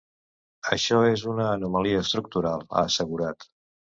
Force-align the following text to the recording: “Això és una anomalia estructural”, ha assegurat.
“Això 0.75 1.01
és 1.09 1.25
una 1.33 1.45
anomalia 1.57 2.01
estructural”, 2.05 2.65
ha 2.79 2.85
assegurat. 2.87 3.49